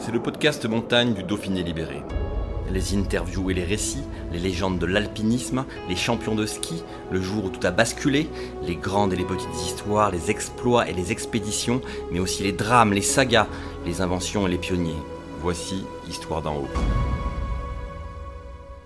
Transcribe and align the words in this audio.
C'est 0.00 0.12
le 0.12 0.22
podcast 0.22 0.64
montagne 0.64 1.12
du 1.12 1.24
Dauphiné 1.24 1.62
libéré. 1.64 2.02
Les 2.70 2.96
interviews 2.96 3.50
et 3.50 3.54
les 3.54 3.64
récits, 3.64 4.04
les 4.32 4.38
légendes 4.38 4.78
de 4.78 4.86
l'alpinisme, 4.86 5.64
les 5.88 5.96
champions 5.96 6.36
de 6.36 6.46
ski, 6.46 6.84
le 7.10 7.20
jour 7.20 7.46
où 7.46 7.48
tout 7.50 7.66
a 7.66 7.72
basculé, 7.72 8.28
les 8.62 8.76
grandes 8.76 9.12
et 9.12 9.16
les 9.16 9.24
petites 9.24 9.54
histoires, 9.54 10.10
les 10.10 10.30
exploits 10.30 10.88
et 10.88 10.92
les 10.92 11.10
expéditions, 11.10 11.80
mais 12.12 12.20
aussi 12.20 12.44
les 12.44 12.52
drames, 12.52 12.92
les 12.92 13.02
sagas, 13.02 13.48
les 13.84 14.00
inventions 14.00 14.46
et 14.46 14.50
les 14.50 14.58
pionniers. 14.58 15.02
Voici 15.40 15.84
Histoire 16.08 16.42
d'en 16.42 16.56
haut. 16.56 16.68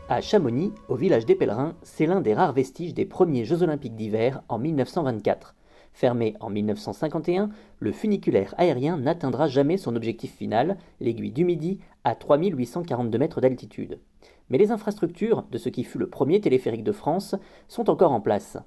À 0.09 0.20
Chamonix, 0.20 0.73
au 0.89 0.97
village 0.97 1.27
des 1.27 1.34
pèlerins, 1.34 1.75
c'est 1.83 2.06
l'un 2.06 2.20
des 2.20 2.34
rares 2.34 2.53
vestiges 2.53 2.95
des 2.95 3.06
premiers 3.06 3.45
Jeux 3.45 3.62
olympiques 3.62 3.97
d'hiver 3.97 4.42
en 4.48 4.59
1924. 4.59 5.55
Fermé 5.93 6.35
en 6.41 6.51
1951, 6.51 7.51
le 7.79 7.93
funiculaire 7.93 8.55
aérien 8.59 8.97
n'atteindra 8.97 9.47
jamais 9.47 9.77
son 9.77 9.95
objectif 9.95 10.35
final, 10.35 10.79
l'aiguille 11.01 11.33
du 11.33 11.45
Midi, 11.45 11.81
à 12.05 12.15
3842 12.15 13.19
mètres 13.19 13.41
d'altitude. 13.41 13.99
Mais 14.49 14.59
les 14.59 14.71
infrastructures 14.71 15.45
de 15.51 15.59
ce 15.59 15.69
qui 15.69 15.84
fut 15.84 15.99
le 15.99 16.09
premier 16.09 16.41
téléphérique 16.41 16.84
de 16.84 16.93
France 16.93 17.34
sont 17.69 17.91
encore 17.91 18.12
en 18.12 18.21
place. 18.21 18.59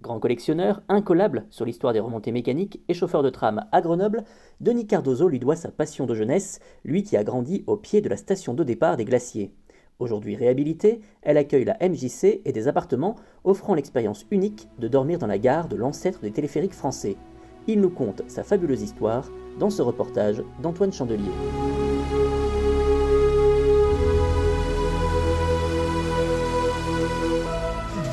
Grand 0.00 0.18
collectionneur, 0.18 0.82
incollable 0.88 1.46
sur 1.50 1.66
l'histoire 1.66 1.92
des 1.92 2.00
remontées 2.00 2.32
mécaniques 2.32 2.80
et 2.88 2.94
chauffeur 2.94 3.22
de 3.22 3.28
tram 3.28 3.66
à 3.70 3.82
Grenoble, 3.82 4.24
Denis 4.60 4.86
Cardozo 4.86 5.28
lui 5.28 5.38
doit 5.38 5.56
sa 5.56 5.70
passion 5.70 6.06
de 6.06 6.14
jeunesse, 6.14 6.60
lui 6.84 7.02
qui 7.02 7.18
a 7.18 7.24
grandi 7.24 7.64
au 7.66 7.76
pied 7.76 8.00
de 8.00 8.08
la 8.08 8.16
station 8.16 8.54
de 8.54 8.64
départ 8.64 8.96
des 8.96 9.04
glaciers. 9.04 9.52
Aujourd'hui 10.00 10.34
réhabilitée, 10.34 11.02
elle 11.20 11.36
accueille 11.36 11.66
la 11.66 11.76
MJC 11.86 12.40
et 12.46 12.52
des 12.52 12.68
appartements 12.68 13.16
offrant 13.44 13.74
l'expérience 13.74 14.24
unique 14.30 14.66
de 14.78 14.88
dormir 14.88 15.18
dans 15.18 15.26
la 15.26 15.38
gare 15.38 15.68
de 15.68 15.76
l'ancêtre 15.76 16.20
des 16.20 16.30
téléphériques 16.30 16.72
français. 16.72 17.16
Il 17.66 17.82
nous 17.82 17.90
conte 17.90 18.22
sa 18.26 18.42
fabuleuse 18.42 18.80
histoire 18.80 19.28
dans 19.58 19.68
ce 19.68 19.82
reportage 19.82 20.42
d'Antoine 20.62 20.92
Chandelier. 20.92 21.30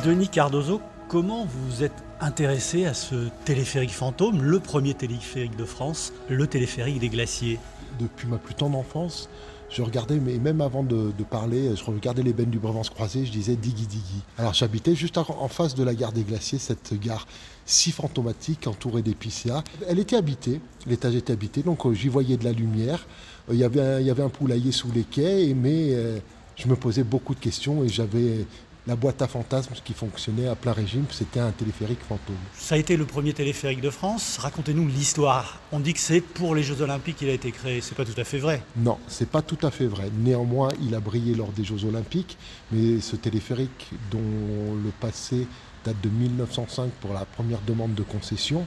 Denis 0.03 0.27
Cardozo, 0.27 0.81
comment 1.07 1.45
vous 1.45 1.83
êtes 1.83 2.03
intéressé 2.19 2.85
à 2.85 2.93
ce 2.93 3.29
téléphérique 3.45 3.93
fantôme, 3.93 4.43
le 4.43 4.59
premier 4.59 4.93
téléphérique 4.93 5.55
de 5.55 5.65
France, 5.65 6.11
le 6.29 6.47
téléphérique 6.47 6.99
des 6.99 7.09
glaciers? 7.09 7.59
Depuis 7.97 8.27
ma 8.27 8.37
plus 8.37 8.53
tendre 8.53 8.77
enfance, 8.77 9.29
je 9.69 9.81
regardais, 9.81 10.19
mais 10.19 10.37
même 10.37 10.61
avant 10.61 10.83
de, 10.83 11.11
parler, 11.29 11.75
je 11.75 11.83
regardais 11.83 12.23
les 12.23 12.33
bennes 12.33 12.49
du 12.49 12.59
Brevance 12.59 12.89
croisé, 12.89 13.25
je 13.25 13.31
disais 13.31 13.55
diggy 13.55 13.85
diggy. 13.85 14.21
Alors 14.37 14.53
j'habitais 14.53 14.95
juste 14.95 15.17
en 15.17 15.47
face 15.47 15.75
de 15.75 15.83
la 15.83 15.93
gare 15.93 16.13
des 16.13 16.23
glaciers, 16.23 16.59
cette 16.59 16.93
gare 16.99 17.27
si 17.67 17.91
fantomatique 17.91 18.65
entourée 18.65 19.03
d'épicéas. 19.03 19.63
Elle 19.87 19.99
était 19.99 20.15
habitée, 20.15 20.61
l'étage 20.87 21.15
était 21.15 21.33
habité, 21.33 21.61
donc 21.61 21.85
euh, 21.85 21.93
j'y 21.93 22.07
voyais 22.07 22.37
de 22.37 22.45
la 22.45 22.53
lumière. 22.53 23.05
Euh, 23.49 23.53
Il 23.53 23.59
y 23.59 23.63
avait 24.09 24.23
un, 24.23 24.29
poulailler 24.29 24.71
sous 24.71 24.91
les 24.91 25.03
quais, 25.03 25.53
mais 25.53 25.93
euh, 25.93 26.17
je 26.55 26.67
me 26.67 26.75
posais 26.75 27.03
beaucoup 27.03 27.35
de 27.35 27.39
questions 27.39 27.83
et 27.83 27.89
j'avais 27.89 28.45
la 28.87 28.95
boîte 28.95 29.21
à 29.21 29.27
fantasmes 29.27 29.73
qui 29.83 29.93
fonctionnait 29.93 30.47
à 30.47 30.55
plein 30.55 30.71
régime, 30.71 31.05
c'était 31.11 31.41
un 31.41 31.51
téléphérique 31.51 31.99
fantôme. 32.07 32.37
Ça 32.53 32.75
a 32.75 32.77
été 32.77 32.95
le 32.95 33.05
premier 33.05 33.33
téléphérique 33.33 33.81
de 33.81 33.89
France. 33.89 34.37
Racontez-nous 34.37 34.87
l'histoire. 34.87 35.59
On 35.73 35.81
dit 35.81 35.93
que 35.93 35.99
c'est 35.99 36.21
pour 36.21 36.55
les 36.55 36.63
Jeux 36.63 36.81
Olympiques 36.81 37.17
qu'il 37.17 37.29
a 37.29 37.33
été 37.33 37.51
créé. 37.51 37.81
C'est 37.81 37.95
pas 37.95 38.05
tout 38.05 38.19
à 38.19 38.23
fait 38.23 38.37
vrai. 38.37 38.63
Non, 38.77 38.97
c'est 39.07 39.29
pas 39.29 39.41
tout 39.41 39.57
à 39.61 39.71
fait 39.71 39.87
vrai. 39.87 40.09
Néanmoins, 40.19 40.69
il 40.81 40.95
a 40.95 41.01
brillé 41.01 41.35
lors 41.35 41.51
des 41.51 41.65
Jeux 41.65 41.83
Olympiques, 41.83 42.37
mais 42.71 43.01
ce 43.01 43.17
téléphérique, 43.17 43.91
dont 44.09 44.19
le 44.19 44.91
passé 45.01 45.47
date 45.83 45.99
de 46.01 46.09
1905 46.09 46.89
pour 47.01 47.13
la 47.13 47.25
première 47.25 47.59
demande 47.67 47.93
de 47.93 48.03
concession, 48.03 48.65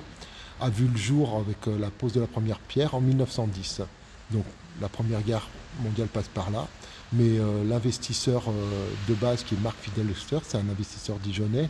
a 0.61 0.69
vu 0.69 0.87
le 0.87 0.99
jour 0.99 1.37
avec 1.39 1.67
euh, 1.67 1.79
la 1.79 1.91
pose 1.91 2.13
de 2.13 2.21
la 2.21 2.27
première 2.27 2.59
pierre 2.59 2.95
en 2.95 3.01
1910. 3.01 3.81
Donc 4.31 4.45
la 4.83 4.91
première 4.91 5.23
guerre 5.23 5.49
mondiale 5.83 6.09
passe 6.09 6.29
par 6.29 6.51
là, 6.51 6.67
mais 7.13 7.39
euh, 7.39 7.65
l'investisseur 7.69 8.45
euh, 8.49 8.89
de 9.09 9.15
base 9.15 9.43
qui 9.45 9.55
est 9.55 9.61
Marc 9.61 9.77
Fidelster, 9.81 10.39
c'est 10.43 10.57
un 10.59 10.69
investisseur 10.71 11.17
dijonnais, 11.19 11.69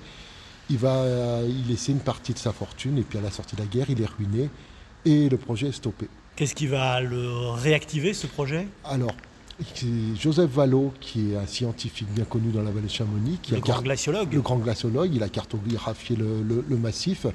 il 0.68 0.78
va 0.78 0.96
euh, 0.96 1.48
y 1.48 1.68
laisser 1.68 1.92
une 1.92 2.00
partie 2.00 2.32
de 2.32 2.38
sa 2.38 2.52
fortune 2.52 2.98
et 2.98 3.02
puis 3.02 3.18
à 3.18 3.22
la 3.22 3.30
sortie 3.30 3.56
de 3.56 3.60
la 3.60 3.66
guerre, 3.66 3.86
il 3.90 4.00
est 4.00 4.06
ruiné 4.06 4.50
et 5.04 5.28
le 5.28 5.36
projet 5.36 5.68
est 5.68 5.72
stoppé. 5.72 6.08
Qu'est-ce 6.36 6.54
qui 6.54 6.66
va 6.66 7.00
le 7.00 7.50
réactiver, 7.50 8.14
ce 8.14 8.26
projet? 8.26 8.68
Alors, 8.84 9.14
Joseph 10.18 10.50
Vallot, 10.50 10.92
qui 11.00 11.32
est 11.32 11.36
un 11.36 11.46
scientifique 11.46 12.08
bien 12.14 12.24
connu 12.24 12.50
dans 12.50 12.62
la 12.62 12.70
vallée 12.70 12.86
de 12.86 12.90
Chamonix, 12.92 13.38
qui 13.42 13.52
Le 13.52 13.58
a 13.58 13.60
grand 13.60 13.82
glaciologue. 13.82 14.32
le 14.32 14.40
grand 14.40 14.56
glaciologue, 14.56 15.14
il 15.14 15.22
a 15.22 15.28
cartographié 15.28 16.16
le, 16.16 16.42
le- 16.42 16.64
le 16.68 16.76
massif. 16.76 17.26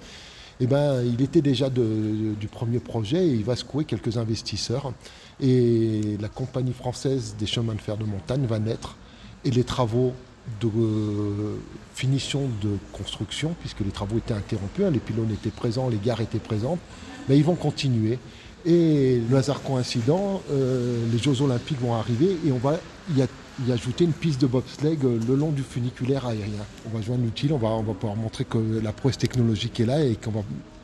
Eh 0.61 0.67
ben, 0.67 1.03
il 1.03 1.21
était 1.21 1.41
déjà 1.41 1.69
du 1.69 2.47
premier 2.49 2.79
projet 2.79 3.25
et 3.27 3.31
il 3.33 3.43
va 3.43 3.55
secouer 3.55 3.83
quelques 3.85 4.17
investisseurs. 4.17 4.93
Et 5.41 6.17
la 6.21 6.29
compagnie 6.29 6.71
française 6.73 7.35
des 7.37 7.45
chemins 7.45 7.73
de 7.75 7.81
fer 7.81 7.97
de 7.97 8.05
montagne 8.05 8.45
va 8.45 8.59
naître. 8.59 8.95
Et 9.43 9.51
les 9.51 9.63
travaux 9.65 10.13
de 10.61 10.67
euh, 10.67 11.55
finition 11.93 12.43
de 12.61 12.77
construction, 12.93 13.53
puisque 13.59 13.81
les 13.81 13.91
travaux 13.91 14.17
étaient 14.17 14.33
interrompus, 14.33 14.85
hein, 14.85 14.91
les 14.91 14.99
pylônes 14.99 15.31
étaient 15.31 15.49
présents, 15.49 15.89
les 15.89 15.97
gares 16.03 16.21
étaient 16.21 16.39
présentes, 16.39 16.79
mais 17.27 17.37
ils 17.37 17.43
vont 17.43 17.55
continuer. 17.55 18.17
Et 18.65 19.19
le 19.29 19.37
hasard 19.37 19.61
coïncident, 19.61 20.41
euh, 20.51 21.03
les 21.11 21.17
Jeux 21.17 21.41
Olympiques 21.41 21.79
vont 21.81 21.93
arriver 21.95 22.37
et 22.45 22.51
on 22.51 22.57
va 22.57 22.77
y, 23.15 23.21
a- 23.21 23.27
y 23.67 23.71
ajouter 23.71 24.03
une 24.03 24.13
piste 24.13 24.41
de 24.41 24.47
bobsleigh 24.47 24.97
euh, 25.03 25.19
le 25.27 25.35
long 25.35 25.51
du 25.51 25.63
funiculaire 25.63 26.25
aérien. 26.25 26.65
On 26.85 26.95
va 26.95 27.01
joindre 27.01 27.23
l'utile, 27.23 27.53
on 27.53 27.57
va, 27.57 27.69
on 27.69 27.83
va 27.83 27.93
pouvoir 27.93 28.17
montrer 28.17 28.45
que 28.45 28.57
la 28.57 28.91
prouesse 28.91 29.17
technologique 29.17 29.79
est 29.79 29.85
là 29.85 30.03
et 30.03 30.15
que 30.15 30.29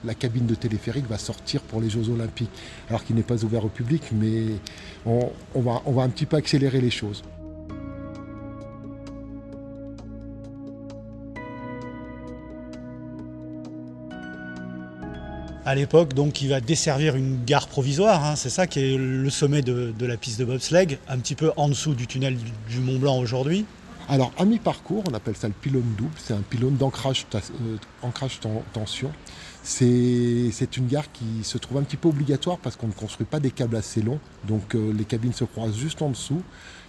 la 0.03 0.13
cabine 0.13 0.45
de 0.45 0.55
téléphérique 0.55 1.07
va 1.07 1.17
sortir 1.17 1.61
pour 1.61 1.81
les 1.81 1.89
Jeux 1.89 2.09
Olympiques, 2.09 2.49
alors 2.89 3.03
qu'il 3.03 3.15
n'est 3.15 3.23
pas 3.23 3.43
ouvert 3.43 3.65
au 3.65 3.69
public, 3.69 4.03
mais 4.13 4.45
on, 5.05 5.31
va, 5.55 5.81
on 5.85 5.91
va 5.91 6.03
un 6.03 6.09
petit 6.09 6.25
peu 6.25 6.37
accélérer 6.37 6.81
les 6.81 6.89
choses. 6.89 7.23
À 15.71 15.75
l'époque, 15.75 16.13
donc, 16.13 16.41
il 16.41 16.49
va 16.49 16.59
desservir 16.59 17.15
une 17.15 17.45
gare 17.45 17.69
provisoire. 17.69 18.25
hein. 18.25 18.35
C'est 18.35 18.49
ça 18.49 18.67
qui 18.67 18.81
est 18.81 18.97
le 18.97 19.29
sommet 19.29 19.61
de, 19.61 19.93
la 20.01 20.17
piste 20.17 20.37
de 20.37 20.43
bobsleigh, 20.43 20.97
un 21.07 21.17
petit 21.17 21.33
peu 21.33 21.53
en 21.55 21.69
dessous 21.69 21.93
du 21.93 22.07
tunnel 22.07 22.35
du, 22.67 22.79
Mont 22.81 22.99
Blanc 22.99 23.17
aujourd'hui. 23.17 23.63
Alors, 24.09 24.33
à 24.37 24.43
mi-parcours, 24.43 25.01
on 25.09 25.13
appelle 25.13 25.37
ça 25.37 25.47
le 25.47 25.53
pylône 25.53 25.95
double. 25.97 26.11
C'est 26.17 26.33
un 26.33 26.41
pylône 26.41 26.75
d'ancrage 26.75 27.25
euh, 27.33 27.77
tension. 28.73 29.13
C'est 29.63 30.75
une 30.75 30.87
gare 30.87 31.09
qui 31.13 31.41
se 31.43 31.57
trouve 31.57 31.77
un 31.77 31.83
petit 31.83 31.95
peu 31.95 32.09
obligatoire 32.09 32.57
parce 32.57 32.75
qu'on 32.75 32.87
ne 32.87 32.91
construit 32.91 33.25
pas 33.25 33.39
des 33.39 33.51
câbles 33.51 33.77
assez 33.77 34.01
longs. 34.01 34.19
Donc, 34.45 34.75
euh, 34.75 34.91
les 34.91 35.05
cabines 35.05 35.31
se 35.31 35.45
croisent 35.45 35.77
juste 35.77 36.01
en 36.01 36.09
dessous. 36.09 36.41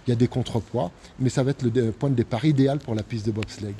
Il 0.07 0.09
y 0.09 0.13
a 0.13 0.17
des 0.17 0.27
contrepoids, 0.27 0.91
mais 1.19 1.29
ça 1.29 1.41
va 1.41 1.51
être 1.51 1.63
le 1.63 1.91
point 1.93 2.09
de 2.09 2.15
départ 2.15 2.43
idéal 2.43 2.79
pour 2.79 2.95
la 2.95 3.03
piste 3.03 3.25
de 3.27 3.31
bobsleigh. 3.31 3.75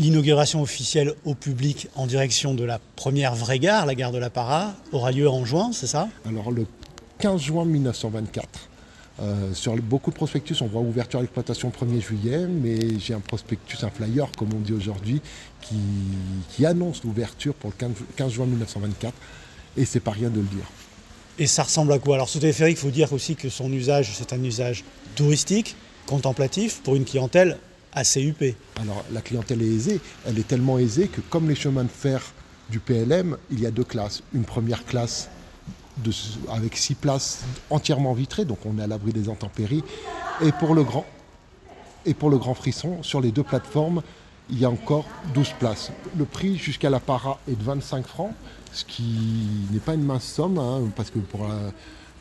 L'inauguration 0.00 0.62
officielle 0.62 1.12
au 1.26 1.34
public 1.34 1.88
en 1.94 2.06
direction 2.06 2.54
de 2.54 2.64
la 2.64 2.80
première 2.96 3.34
vraie 3.34 3.58
gare, 3.58 3.84
la 3.84 3.94
gare 3.94 4.12
de 4.12 4.16
la 4.18 4.30
Para, 4.30 4.74
aura 4.92 5.12
lieu 5.12 5.28
en 5.28 5.44
juin, 5.44 5.72
c'est 5.74 5.86
ça? 5.86 6.08
Alors, 6.26 6.50
le 6.50 6.66
15 7.18 7.38
juin 7.42 7.66
1924, 7.66 8.48
euh, 9.20 9.52
sur 9.52 9.76
le- 9.76 9.82
beaucoup 9.82 10.10
de 10.10 10.14
prospectus, 10.16 10.56
on 10.62 10.68
voit 10.68 10.80
ouverture 10.80 11.18
à 11.18 11.22
l'exploitation 11.22 11.68
1er 11.70 12.00
juillet, 12.00 12.46
mais 12.46 12.98
j'ai 12.98 13.12
un 13.12 13.20
prospectus, 13.20 13.76
un 13.84 13.90
flyer, 13.90 14.26
comme 14.38 14.48
on 14.54 14.60
dit 14.60 14.72
aujourd'hui, 14.72 15.20
qui, 15.60 15.76
qui 16.56 16.64
annonce 16.64 17.04
l'ouverture 17.04 17.52
pour 17.52 17.68
le 17.68 17.76
15, 17.76 17.90
ju- 17.98 18.04
15 18.16 18.32
juin 18.32 18.46
1924, 18.46 19.12
et 19.76 19.84
c'est 19.84 20.00
pas 20.00 20.12
rien 20.12 20.30
de 20.30 20.36
le 20.36 20.46
dire. 20.46 20.64
Et 21.38 21.46
ça 21.46 21.62
ressemble 21.64 21.92
à 21.92 21.98
quoi? 21.98 22.14
Alors 22.14 22.30
ce 22.30 22.38
téléphérique, 22.38 22.78
il 22.78 22.80
faut 22.80 22.90
dire 22.90 23.12
aussi 23.12 23.36
que 23.36 23.50
son 23.50 23.70
usage, 23.70 24.12
c'est 24.16 24.32
un 24.32 24.42
usage 24.42 24.82
touristique, 25.14 25.76
contemplatif, 26.06 26.80
pour 26.82 26.96
une 26.96 27.04
clientèle 27.04 27.58
assez. 27.92 28.34
Alors, 28.80 29.04
la 29.12 29.20
clientèle 29.20 29.62
est 29.62 29.66
aisée, 29.66 30.00
elle 30.26 30.38
est 30.38 30.46
tellement 30.46 30.78
aisée 30.78 31.08
que, 31.08 31.20
comme 31.20 31.48
les 31.48 31.54
chemins 31.54 31.84
de 31.84 31.88
fer 31.88 32.22
du 32.70 32.78
PLM, 32.78 33.36
il 33.50 33.60
y 33.60 33.66
a 33.66 33.70
deux 33.70 33.84
classes. 33.84 34.22
Une 34.32 34.44
première 34.44 34.84
classe 34.84 35.28
avec 36.50 36.76
six 36.76 36.94
places 36.94 37.42
entièrement 37.68 38.14
vitrées, 38.14 38.44
donc 38.44 38.58
on 38.64 38.78
est 38.78 38.82
à 38.82 38.86
l'abri 38.86 39.12
des 39.12 39.28
intempéries, 39.28 39.82
et 40.40 40.52
pour 40.52 40.74
le 40.74 40.82
grand, 40.82 41.04
et 42.06 42.14
pour 42.14 42.30
le 42.30 42.38
grand 42.38 42.54
frisson, 42.54 43.02
sur 43.02 43.20
les 43.20 43.32
deux 43.32 43.42
plateformes, 43.42 44.02
il 44.48 44.58
y 44.58 44.64
a 44.64 44.70
encore 44.70 45.06
12 45.34 45.54
places. 45.58 45.92
Le 46.16 46.24
prix 46.24 46.56
jusqu'à 46.56 46.90
la 46.90 47.00
para 47.00 47.38
est 47.48 47.56
de 47.56 47.62
25 47.62 48.06
francs, 48.06 48.32
ce 48.72 48.84
qui 48.84 49.18
n'est 49.70 49.80
pas 49.80 49.94
une 49.94 50.04
mince 50.04 50.24
somme, 50.24 50.58
hein, 50.58 50.82
parce 50.96 51.10
que 51.10 51.18
pour 51.18 51.46
la, 51.46 51.72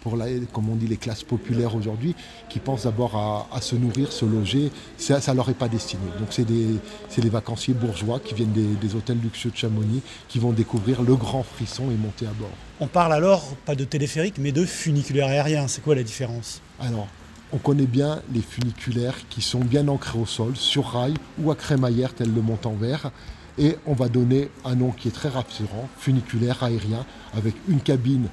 pour 0.02 0.18
la, 0.18 0.26
comme 0.54 0.70
on 0.70 0.76
dit 0.76 0.88
les 0.88 0.98
classes 0.98 1.24
populaires 1.24 1.76
aujourd'hui, 1.76 2.16
qui 2.50 2.60
pensent 2.60 2.84
d'abord 2.84 3.16
à, 3.52 3.62
se 3.62 3.76
nourrir, 3.76 4.12
se 4.12 4.26
loger, 4.26 4.72
ça 4.98 5.20
ne 5.20 5.36
leur 5.36 5.50
est 5.50 5.54
pas 5.54 5.68
destiné. 5.68 6.04
Donc 6.20 6.30
c'est 6.32 6.48
les 6.50 7.30
vacanciers 7.30 7.74
bourgeois 7.74 8.20
qui 8.20 8.34
viennent 8.34 8.54
des, 8.54 8.96
hôtels 8.96 9.20
luxueux 9.22 9.52
de 9.52 9.58
Chamonix, 9.58 10.02
qui 10.28 10.40
vont 10.40 10.52
découvrir 10.52 11.02
le 11.02 11.16
grand 11.16 11.44
frisson 11.44 11.92
et 11.92 11.96
monter 11.96 12.26
à 12.26 12.32
bord. 12.32 12.50
On 12.80 12.88
parle 12.88 13.14
alors 13.14 13.44
pas 13.66 13.76
de 13.76 13.84
téléphérique, 13.84 14.36
mais 14.40 14.52
de 14.52 14.66
funiculaire 14.66 15.28
aérien. 15.28 15.68
C'est 15.68 15.82
quoi 15.82 15.96
la 15.96 16.04
différence? 16.04 16.62
Alors, 16.80 17.08
on 17.52 17.58
connaît 17.58 17.88
bien 17.88 18.22
les 18.34 18.42
funiculaires 18.42 19.18
qui 19.30 19.42
sont 19.42 19.60
bien 19.60 19.88
ancrés 19.88 20.20
au 20.20 20.26
sol, 20.26 20.56
sur 20.56 20.86
rail 20.86 21.16
ou 21.40 21.52
à 21.52 21.56
crémaillère, 21.56 22.14
tel 22.14 22.34
le 22.34 22.42
Montanvert. 22.42 23.12
Et 23.58 23.76
on 23.86 23.94
va 23.94 24.08
donner 24.08 24.50
un 24.64 24.76
nom 24.76 24.92
qui 24.92 25.10
est 25.10 25.12
très 25.12 25.30
rassurant, 25.30 25.90
funiculaire 25.98 26.64
aérien, 26.64 27.06
avec 27.36 27.56
une 27.68 27.82
cabine 27.82 28.30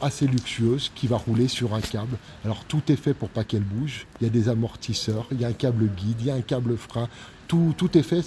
assez 0.00 0.26
luxueuse 0.26 0.90
qui 0.94 1.06
va 1.06 1.16
rouler 1.16 1.48
sur 1.48 1.74
un 1.74 1.80
câble. 1.80 2.16
Alors 2.44 2.64
tout 2.64 2.82
est 2.88 2.96
fait 2.96 3.14
pour 3.14 3.28
pas 3.28 3.44
qu'elle 3.44 3.62
bouge. 3.62 4.06
Il 4.20 4.24
y 4.24 4.26
a 4.26 4.30
des 4.30 4.48
amortisseurs, 4.48 5.26
il 5.32 5.40
y 5.40 5.44
a 5.44 5.48
un 5.48 5.52
câble 5.52 5.88
guide, 5.88 6.20
il 6.20 6.26
y 6.26 6.30
a 6.30 6.34
un 6.34 6.40
câble 6.40 6.76
frein. 6.76 7.08
Tout, 7.46 7.74
tout 7.76 7.96
est 7.96 8.02
fait 8.02 8.22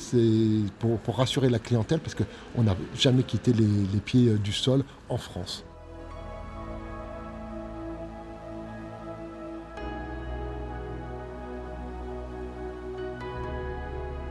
pour, 0.79 1.15
rassurer 1.15 1.49
la 1.49 1.59
clientèle 1.59 1.99
parce 1.99 2.15
qu'on 2.15 2.63
n'a 2.63 2.75
jamais 2.97 3.23
quitté 3.23 3.53
les, 3.53 3.67
les 3.93 3.99
pieds 3.99 4.29
euh, 4.29 4.37
du 4.37 4.51
sol 4.51 4.83
en 5.09 5.17
France. 5.17 5.63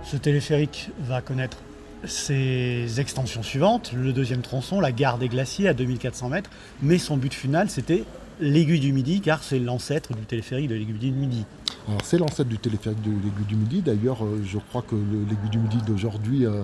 Ce 0.02 0.16
téléphérique 0.16 0.90
va 0.98 1.20
connaître 1.20 1.58
ses 2.04 3.00
extensions 3.00 3.42
suivantes, 3.42 3.92
le 3.92 4.12
deuxième 4.12 4.42
tronçon, 4.42 4.80
la 4.80 4.92
gare 4.92 5.18
des 5.18 5.28
glaciers 5.28 5.68
à 5.68 5.74
2400 5.74 6.28
mètres, 6.28 6.50
mais 6.82 6.98
son 6.98 7.16
but 7.16 7.34
final 7.34 7.70
c'était 7.70 8.04
l'aiguille 8.40 8.80
du 8.80 8.92
Midi, 8.92 9.20
car 9.20 9.42
c'est 9.42 9.58
l'ancêtre 9.58 10.14
du 10.14 10.24
téléphérique 10.24 10.68
de 10.68 10.74
l'aiguille 10.74 11.10
du 11.10 11.12
Midi. 11.12 11.44
Alors 11.88 12.00
c'est 12.04 12.18
l'ancêtre 12.18 12.48
du 12.48 12.58
téléphérique 12.58 13.02
de 13.02 13.10
l'aiguille 13.10 13.46
du 13.46 13.56
Midi, 13.56 13.82
d'ailleurs 13.82 14.24
euh, 14.24 14.40
je 14.44 14.58
crois 14.58 14.82
que 14.82 14.94
l'aiguille 14.94 15.50
du 15.50 15.58
Midi 15.58 15.78
d'aujourd'hui 15.86 16.46
euh, 16.46 16.62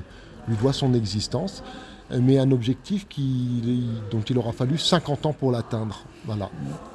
lui 0.48 0.56
doit 0.56 0.72
son 0.72 0.94
existence, 0.94 1.62
mais 2.10 2.38
un 2.38 2.52
objectif 2.52 3.06
dont 4.12 4.20
il 4.20 4.38
aura 4.38 4.52
fallu 4.52 4.78
50 4.78 5.26
ans 5.26 5.32
pour 5.32 5.50
l'atteindre. 5.50 6.04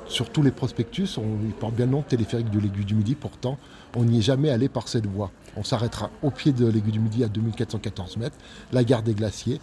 Sur 0.08 0.30
tous 0.30 0.42
les 0.42 0.52
prospectus, 0.52 1.18
on, 1.18 1.46
il 1.46 1.52
porte 1.52 1.76
bien 1.76 1.86
le 1.86 1.92
nom 1.92 2.02
téléphérique 2.02 2.50
de 2.50 2.60
l'aiguille 2.60 2.86
du 2.86 2.96
Midi, 2.96 3.16
pourtant 3.16 3.58
on 3.96 4.06
n'y 4.06 4.20
est 4.20 4.22
jamais 4.22 4.50
allé 4.50 4.70
par 4.70 4.88
cette 4.88 5.06
voie. 5.06 5.32
On 5.58 5.64
s'arrêtera 5.64 6.10
au 6.22 6.32
pied 6.32 6.52
de 6.52 6.66
l'aiguille 6.66 6.94
du 6.94 7.00
Midi 7.00 7.24
à 7.24 7.28
2414 7.28 8.18
mètres, 8.18 8.38
la 8.72 8.84
gare 8.84 9.04
des 9.04 9.14
glaciers. 9.14 9.60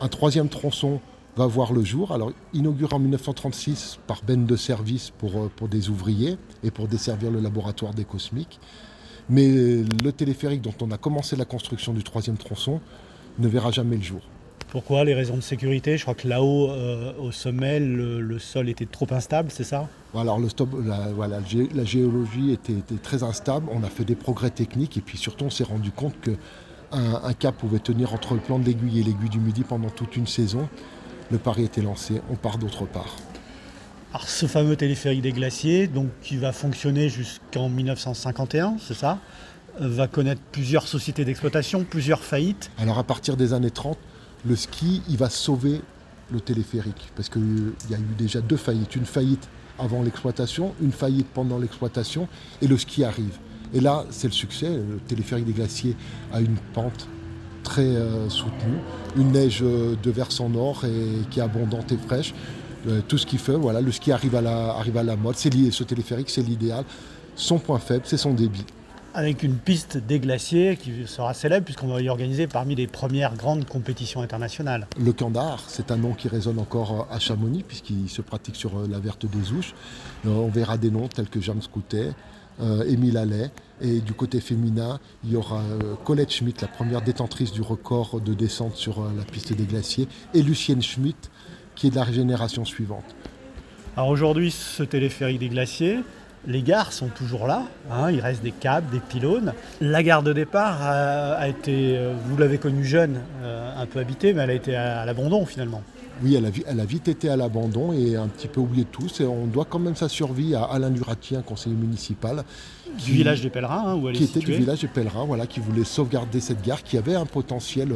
Un 0.00 0.08
troisième 0.08 0.48
tronçon 0.48 1.00
va 1.36 1.46
voir 1.46 1.72
le 1.72 1.84
jour, 1.84 2.12
alors 2.12 2.32
inauguré 2.52 2.94
en 2.94 2.98
1936 2.98 3.98
par 4.06 4.22
Ben 4.26 4.44
de 4.44 4.56
service 4.56 5.10
pour, 5.10 5.36
euh, 5.36 5.50
pour 5.54 5.68
des 5.68 5.88
ouvriers 5.88 6.36
et 6.64 6.70
pour 6.70 6.88
desservir 6.88 7.30
le 7.30 7.40
laboratoire 7.40 7.94
des 7.94 8.04
cosmiques. 8.04 8.58
Mais 9.30 9.48
le 9.48 10.10
téléphérique 10.10 10.62
dont 10.62 10.74
on 10.80 10.90
a 10.90 10.96
commencé 10.96 11.36
la 11.36 11.44
construction 11.44 11.92
du 11.92 12.02
troisième 12.02 12.38
tronçon 12.38 12.80
ne 13.38 13.46
verra 13.46 13.70
jamais 13.70 13.96
le 13.96 14.02
jour. 14.02 14.22
Pourquoi 14.70 15.04
Les 15.04 15.14
raisons 15.14 15.36
de 15.36 15.40
sécurité 15.40 15.96
Je 15.96 16.02
crois 16.02 16.14
que 16.14 16.28
là-haut, 16.28 16.70
euh, 16.70 17.12
au 17.18 17.32
sommet, 17.32 17.80
le, 17.80 18.38
sol 18.38 18.68
était 18.68 18.86
trop 18.86 19.06
instable, 19.10 19.50
c'est 19.50 19.64
ça? 19.64 19.88
Alors 20.14 20.38
le 20.38 20.48
stop, 20.48 20.70
la, 20.84 21.08
voilà, 21.14 21.38
la 21.74 21.84
géologie 21.84 22.52
était, 22.52 22.74
très 23.02 23.22
instable, 23.22 23.68
on 23.72 23.82
a 23.82 23.88
fait 23.88 24.04
des 24.04 24.14
progrès 24.14 24.50
techniques 24.50 24.96
et 24.96 25.00
puis 25.00 25.16
surtout 25.16 25.46
on 25.46 25.50
s'est 25.50 25.64
rendu 25.64 25.90
compte 25.90 26.14
qu'un 26.20 27.20
un 27.24 27.32
cap 27.32 27.56
pouvait 27.56 27.78
tenir 27.78 28.12
entre 28.14 28.34
le 28.34 28.40
plan 28.40 28.58
de 28.58 28.66
l'aiguille 28.66 29.00
et 29.00 29.02
l'aiguille 29.02 29.28
du 29.30 29.40
midi 29.40 29.64
pendant 29.64 29.90
toute 29.90 30.16
une 30.16 30.26
saison. 30.26 30.68
Le 31.30 31.38
pari 31.38 31.64
était 31.64 31.82
lancé, 31.82 32.22
on 32.30 32.36
part 32.36 32.58
d'autre 32.58 32.86
part. 32.86 33.16
Alors 34.14 34.26
ce 34.28 34.46
fameux 34.46 34.76
téléphérique 34.76 35.20
des 35.20 35.32
glaciers, 35.32 35.86
donc 35.86 36.08
qui 36.22 36.38
va 36.38 36.52
fonctionner 36.52 37.10
jusqu'en 37.10 37.68
1951, 37.68 38.76
c'est 38.80 38.94
ça? 38.94 39.18
Va 39.78 40.08
connaître 40.08 40.40
plusieurs 40.50 40.88
sociétés 40.88 41.24
d'exploitation, 41.26 41.84
plusieurs 41.84 42.20
faillites. 42.20 42.70
Alors 42.78 42.98
à 42.98 43.04
partir 43.04 43.36
des 43.36 43.52
années 43.52 43.70
30, 43.70 43.98
le 44.46 44.56
ski, 44.56 45.02
il 45.08 45.16
va 45.16 45.30
sauver 45.30 45.80
le 46.32 46.40
téléphérique. 46.40 47.10
Parce 47.16 47.28
qu'il 47.28 47.72
y 47.90 47.94
a 47.94 47.98
eu 47.98 48.14
déjà 48.16 48.40
deux 48.40 48.56
faillites. 48.56 48.94
Une 48.96 49.06
faillite 49.06 49.48
avant 49.78 50.02
l'exploitation, 50.02 50.74
une 50.82 50.92
faillite 50.92 51.28
pendant 51.32 51.58
l'exploitation, 51.58 52.28
et 52.60 52.66
le 52.66 52.76
ski 52.76 53.04
arrive. 53.04 53.38
Et 53.74 53.80
là, 53.80 54.04
c'est 54.10 54.28
le 54.28 54.32
succès. 54.32 54.68
Le 54.68 54.98
téléphérique 55.06 55.44
des 55.44 55.52
glaciers 55.52 55.96
a 56.32 56.40
une 56.40 56.56
pente 56.74 57.08
très 57.62 57.82
euh, 57.82 58.28
soutenue, 58.30 58.78
une 59.16 59.32
neige 59.32 59.60
euh, 59.62 59.94
de 60.02 60.10
versant 60.10 60.48
nord 60.48 60.84
et 60.84 61.28
qui 61.30 61.40
est 61.40 61.42
abondante 61.42 61.92
et 61.92 61.98
fraîche. 61.98 62.34
Euh, 62.86 63.00
tout 63.06 63.18
ce 63.18 63.26
qui 63.26 63.36
fait, 63.36 63.56
voilà, 63.56 63.80
le 63.80 63.92
ski 63.92 64.10
arrive 64.12 64.34
à 64.36 64.40
la, 64.40 65.16
mode. 65.16 65.36
Ce 65.36 65.84
téléphérique, 65.84 66.30
c'est 66.30 66.42
l'idéal. 66.42 66.84
Son 67.34 67.58
point 67.58 67.78
faible, 67.78 68.04
c'est 68.06 68.16
son 68.16 68.32
débit 68.32 68.64
avec 69.14 69.42
une 69.42 69.56
piste 69.56 69.96
des 69.96 70.20
glaciers 70.20 70.76
qui 70.76 71.06
sera 71.06 71.34
célèbre 71.34 71.64
puisqu'on 71.64 71.88
va 71.88 72.00
y 72.00 72.08
organiser 72.08 72.46
parmi 72.46 72.74
les 72.74 72.86
premières 72.86 73.34
grandes 73.34 73.64
compétitions 73.66 74.20
internationales. 74.20 74.86
Le 74.98 75.12
Candar, 75.12 75.62
c'est 75.66 75.90
un 75.90 75.96
nom 75.96 76.12
qui 76.12 76.28
résonne 76.28 76.58
encore 76.58 77.08
à 77.10 77.18
Chamonix 77.18 77.62
puisqu'il 77.62 78.08
se 78.08 78.22
pratique 78.22 78.56
sur 78.56 78.78
euh, 78.78 78.86
la 78.88 78.98
verte 78.98 79.26
des 79.26 79.52
Ouches. 79.52 79.74
Euh, 80.26 80.30
on 80.30 80.48
verra 80.48 80.76
des 80.76 80.90
noms 80.90 81.08
tels 81.08 81.28
que 81.28 81.40
James 81.40 81.62
Coutet, 81.72 82.12
euh, 82.60 82.84
Émile 82.84 83.16
Allais. 83.16 83.50
Et 83.80 84.00
du 84.00 84.12
côté 84.12 84.40
féminin, 84.40 84.98
il 85.22 85.30
y 85.30 85.36
aura 85.36 85.62
Colette 86.04 86.32
Schmidt, 86.32 86.60
la 86.60 86.66
première 86.66 87.00
détentrice 87.00 87.52
du 87.52 87.62
record 87.62 88.20
de 88.20 88.34
descente 88.34 88.74
sur 88.74 89.04
la 89.16 89.22
piste 89.22 89.52
des 89.52 89.66
glaciers, 89.66 90.08
et 90.34 90.42
Lucienne 90.42 90.82
Schmidt, 90.82 91.30
qui 91.76 91.86
est 91.86 91.90
de 91.90 91.94
la 91.94 92.10
génération 92.10 92.64
suivante. 92.64 93.14
Alors 93.96 94.08
aujourd'hui, 94.08 94.50
ce 94.50 94.82
téléphérique 94.82 95.38
des 95.38 95.48
glaciers, 95.48 96.00
les 96.46 96.62
gares 96.62 96.92
sont 96.92 97.08
toujours 97.08 97.46
là, 97.46 97.62
hein, 97.90 98.10
il 98.10 98.20
reste 98.20 98.42
des 98.42 98.52
câbles, 98.52 98.88
des 98.90 99.00
pylônes. 99.00 99.52
La 99.80 100.02
gare 100.02 100.22
de 100.22 100.32
départ 100.32 100.82
a, 100.82 101.48
été, 101.48 101.96
euh, 101.96 102.14
vous 102.24 102.36
l'avez 102.36 102.58
connue 102.58 102.84
jeune, 102.84 103.20
euh, 103.42 103.72
un 103.76 103.86
peu 103.86 103.98
habitée, 103.98 104.32
mais 104.32 104.42
elle 104.42 104.50
a 104.50 104.54
été 104.54 104.76
à 104.76 105.04
l'abandon 105.04 105.44
finalement. 105.46 105.82
Oui, 106.22 106.34
elle 106.34 106.80
a, 106.80 106.84
vite 106.84 107.08
été 107.08 107.28
à 107.28 107.36
l'abandon 107.36 107.92
et 107.92 108.16
un 108.16 108.26
petit 108.26 108.48
peu 108.48 108.60
oublié 108.60 108.84
de 108.84 108.88
tous. 108.88 109.20
Et 109.20 109.24
on 109.24 109.46
doit 109.46 109.64
quand 109.64 109.78
même 109.78 109.94
sa 109.94 110.08
survie 110.08 110.54
à 110.54 110.64
Alain 110.64 110.90
Duratien, 110.90 111.42
conseiller 111.42 111.76
municipal. 111.76 112.44
du 113.04 113.12
village 113.12 113.40
des 113.42 113.50
pèlerins, 113.50 113.84
hein, 113.86 113.94
où 113.94 114.08
elle 114.08 114.16
Qui 114.16 114.24
était 114.24 114.40
du 114.40 114.52
village 114.52 114.80
des 114.80 114.88
pèlerins, 114.88 115.24
voilà, 115.24 115.46
qui 115.46 115.60
voulait 115.60 115.84
sauvegarder 115.84 116.40
cette 116.40 116.62
gare, 116.62 116.82
qui 116.82 116.98
avait 116.98 117.14
un 117.14 117.26
potentiel 117.26 117.90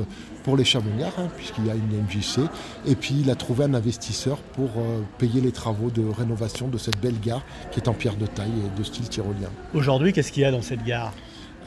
pour 0.44 0.56
les 0.56 0.64
Chamonniards, 0.64 1.18
hein, 1.18 1.28
puisqu'il 1.36 1.66
y 1.66 1.70
a 1.70 1.74
une 1.74 2.02
MJC. 2.04 2.48
Et 2.86 2.94
puis 2.94 3.16
il 3.20 3.30
a 3.30 3.34
trouvé 3.34 3.64
un 3.64 3.74
investisseur 3.74 4.38
pour 4.38 4.70
euh, 4.76 5.00
payer 5.18 5.40
les 5.40 5.52
travaux 5.52 5.90
de 5.90 6.02
rénovation 6.02 6.68
de 6.68 6.78
cette 6.78 7.00
belle 7.00 7.18
gare, 7.20 7.42
qui 7.72 7.80
est 7.80 7.88
en 7.88 7.94
pierre 7.94 8.16
de 8.16 8.26
taille 8.26 8.52
et 8.64 8.78
de 8.78 8.84
style 8.84 9.08
tyrolien. 9.08 9.50
Aujourd'hui, 9.74 10.12
qu'est-ce 10.12 10.30
qu'il 10.30 10.42
y 10.42 10.46
a 10.46 10.52
dans 10.52 10.62
cette 10.62 10.84
gare? 10.84 11.12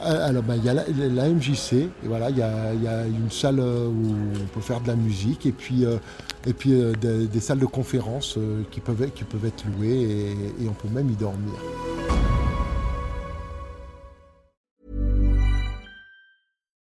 Euh, 0.04 0.28
alors, 0.28 0.42
ben, 0.42 0.56
il 0.56 0.64
y 0.64 0.68
a 0.68 0.74
la, 0.74 1.28
MJC, 1.28 1.88
il 2.02 2.10
y, 2.10 2.42
a, 2.42 3.06
une 3.06 3.30
salle 3.30 3.60
euh, 3.60 3.88
où 3.88 4.14
on 4.42 4.46
peut 4.52 4.60
faire 4.60 4.80
de 4.80 4.88
la 4.88 4.96
musique, 4.96 5.46
et 5.46 5.52
puis, 5.52 5.84
euh, 5.84 6.92
des, 7.00 7.40
salles 7.40 7.58
de 7.58 7.66
conférence 7.66 8.38
qui, 8.70 8.80
peuvent, 8.80 9.02
être 9.02 9.64
louées, 9.76 10.36
et 10.60 10.68
on 10.68 10.74
peut 10.74 10.88
même 10.92 11.10
y 11.10 11.16
dormir. 11.16 11.54